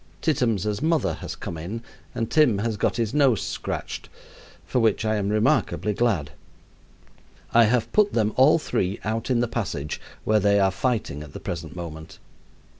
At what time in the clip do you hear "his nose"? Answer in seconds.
2.97-3.39